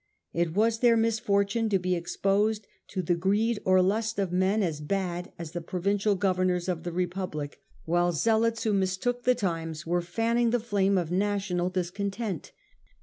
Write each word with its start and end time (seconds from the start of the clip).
It 0.33 0.55
was 0.55 0.79
their 0.79 0.97
mis 0.97 1.19
fortune 1.19 1.69
to 1.69 1.77
be 1.77 1.93
exposed 1.93 2.65
to 2.87 3.03
the 3.03 3.13
greed 3.13 3.59
or 3.63 3.83
lust 3.83 4.17
of 4.17 4.31
men 4.31 4.63
as 4.63 4.81
bad 4.81 5.31
as 5.37 5.51
the 5.51 5.61
provincial 5.61 6.15
governors 6.15 6.67
of 6.67 6.81
the 6.81 6.91
Republic, 6.91 7.59
while 7.85 8.11
zealots, 8.11 8.63
who 8.63 8.73
mistook 8.73 9.25
the 9.25 9.35
times, 9.35 9.85
were 9.85 10.01
fanning 10.01 10.49
the 10.49 10.59
flame 10.59 10.97
of 10.97 11.11
national 11.11 11.69
discontent. 11.69 12.51